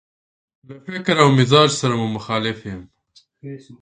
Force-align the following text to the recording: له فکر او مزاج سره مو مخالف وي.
له 0.67 0.75
فکر 0.87 1.15
او 1.23 1.29
مزاج 1.37 1.69
سره 1.81 1.93
مو 1.99 2.07
مخالف 2.17 2.57
وي. 2.63 2.75